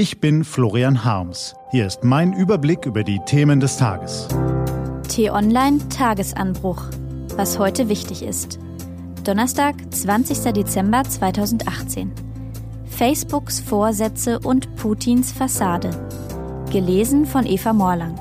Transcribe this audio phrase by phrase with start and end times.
[0.00, 1.54] Ich bin Florian Harms.
[1.72, 4.28] Hier ist mein Überblick über die Themen des Tages.
[5.08, 6.84] T-Online Tagesanbruch.
[7.36, 8.58] Was heute wichtig ist.
[9.24, 10.54] Donnerstag, 20.
[10.54, 12.12] Dezember 2018.
[12.86, 15.90] Facebooks Vorsätze und Putins Fassade.
[16.72, 18.14] Gelesen von Eva Morlang.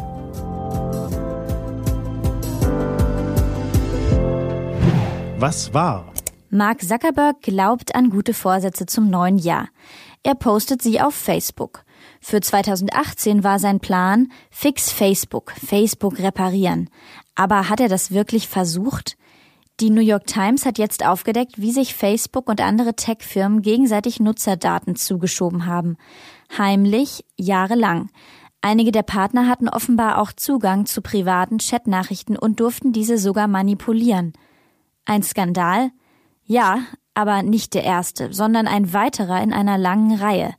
[5.38, 6.12] Was war?
[6.52, 9.70] Mark Zuckerberg glaubt an gute Vorsätze zum neuen Jahr.
[10.24, 11.84] Er postet sie auf Facebook.
[12.22, 16.90] Für 2018 war sein Plan Fix Facebook, Facebook reparieren.
[17.36, 19.16] Aber hat er das wirklich versucht?
[19.80, 24.96] Die New York Times hat jetzt aufgedeckt, wie sich Facebook und andere Tech-Firmen gegenseitig Nutzerdaten
[24.96, 25.98] zugeschoben haben.
[26.58, 28.10] Heimlich, jahrelang.
[28.62, 34.34] Einige der Partner hatten offenbar auch Zugang zu privaten Chatnachrichten und durften diese sogar manipulieren.
[35.06, 35.92] Ein Skandal?
[36.52, 36.80] Ja,
[37.14, 40.56] aber nicht der erste, sondern ein weiterer in einer langen Reihe.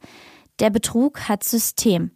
[0.61, 2.13] Der Betrug hat System.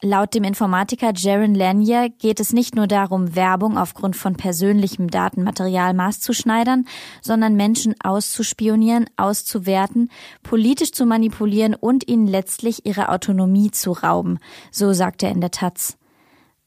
[0.00, 5.92] Laut dem Informatiker Jaron Lanier geht es nicht nur darum, Werbung aufgrund von persönlichem Datenmaterial
[5.92, 6.86] maßzuschneidern,
[7.20, 10.08] sondern Menschen auszuspionieren, auszuwerten,
[10.44, 14.38] politisch zu manipulieren und ihnen letztlich ihre Autonomie zu rauben,
[14.70, 15.99] so sagt er in der Taz.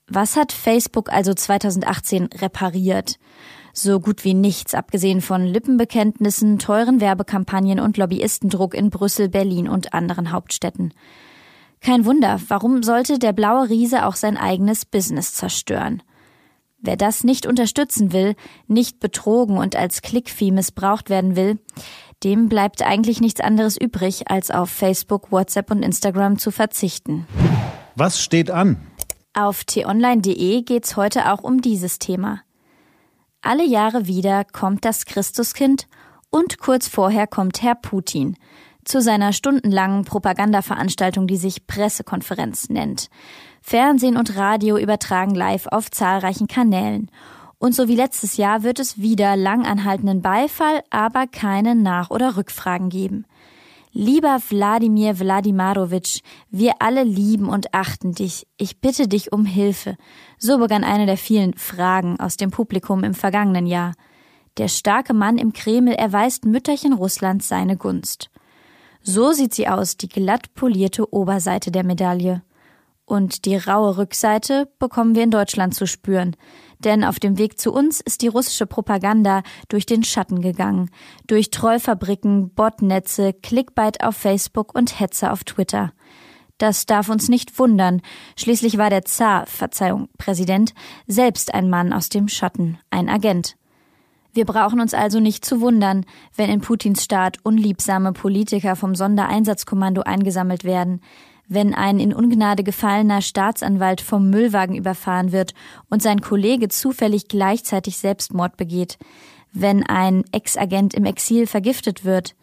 [0.08, 3.20] Was hat Facebook also 2018 repariert?
[3.72, 9.94] So gut wie nichts, abgesehen von Lippenbekenntnissen, teuren Werbekampagnen und Lobbyistendruck in Brüssel, Berlin und
[9.94, 10.94] anderen Hauptstädten.
[11.82, 16.04] Kein Wunder, warum sollte der blaue Riese auch sein eigenes Business zerstören?
[16.80, 18.36] Wer das nicht unterstützen will,
[18.68, 21.60] nicht betrogen und als Klickvieh missbraucht werden will,
[22.24, 27.26] dem bleibt eigentlich nichts anderes übrig, als auf Facebook, WhatsApp und Instagram zu verzichten.
[27.96, 28.78] Was steht an?
[29.36, 32.42] Auf t-online.de geht's heute auch um dieses Thema.
[33.42, 35.88] Alle Jahre wieder kommt das Christuskind
[36.30, 38.38] und kurz vorher kommt Herr Putin
[38.86, 43.10] zu seiner stundenlangen Propagandaveranstaltung, die sich Pressekonferenz nennt.
[43.64, 47.10] Fernsehen und Radio übertragen live auf zahlreichen Kanälen.
[47.58, 52.90] Und so wie letztes Jahr wird es wieder langanhaltenden Beifall, aber keine Nach- oder Rückfragen
[52.90, 53.26] geben.
[53.96, 58.48] Lieber Wladimir Wladimarowitsch, wir alle lieben und achten dich.
[58.58, 59.98] Ich bitte dich um Hilfe.
[60.40, 63.94] So begann eine der vielen Fragen aus dem Publikum im vergangenen Jahr.
[64.58, 68.32] Der starke Mann im Kreml erweist Mütterchen Russlands seine Gunst.
[69.04, 72.42] So sieht sie aus, die glatt polierte Oberseite der Medaille.
[73.06, 76.36] Und die raue Rückseite bekommen wir in Deutschland zu spüren.
[76.84, 80.90] Denn auf dem Weg zu uns ist die russische Propaganda durch den Schatten gegangen.
[81.28, 85.94] Durch Trollfabriken, Botnetze, Clickbait auf Facebook und Hetze auf Twitter.
[86.58, 88.02] Das darf uns nicht wundern.
[88.38, 90.74] Schließlich war der Zar, Verzeihung, Präsident,
[91.08, 93.56] selbst ein Mann aus dem Schatten, ein Agent.
[94.34, 96.06] Wir brauchen uns also nicht zu wundern,
[96.36, 101.02] wenn in Putins Staat unliebsame Politiker vom Sondereinsatzkommando eingesammelt werden,
[101.48, 105.54] wenn ein in Ungnade gefallener Staatsanwalt vom Müllwagen überfahren wird
[105.90, 108.98] und sein Kollege zufällig gleichzeitig Selbstmord begeht,
[109.52, 112.36] wenn ein Ex-Agent im Exil vergiftet wird.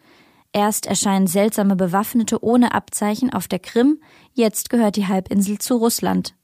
[0.53, 3.99] Erst erscheinen seltsame Bewaffnete ohne Abzeichen auf der Krim,
[4.33, 6.35] jetzt gehört die Halbinsel zu Russland.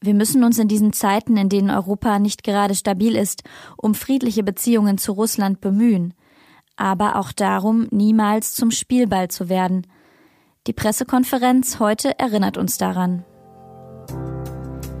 [0.00, 3.44] Wir müssen uns in diesen Zeiten, in denen Europa nicht gerade stabil ist,
[3.76, 6.14] um friedliche Beziehungen zu Russland bemühen,
[6.76, 9.86] aber auch darum, niemals zum Spielball zu werden–
[10.66, 13.24] die Pressekonferenz heute erinnert uns daran.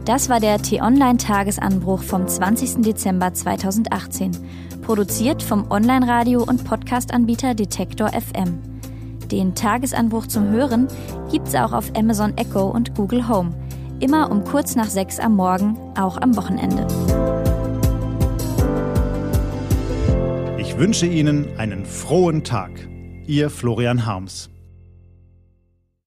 [0.04, 2.82] Das war der T-Online-Tagesanbruch vom 20.
[2.82, 4.30] Dezember 2018,
[4.82, 8.60] produziert vom Online-Radio- und Podcast-Anbieter Detektor FM.
[9.32, 10.86] Den Tagesanbruch zum Hören
[11.32, 13.52] gibt's auch auf Amazon Echo und Google Home.
[13.98, 16.86] Immer um kurz nach sechs am Morgen, auch am Wochenende.
[20.58, 22.70] Ich wünsche Ihnen einen frohen Tag.
[23.26, 24.50] Ihr Florian Harms.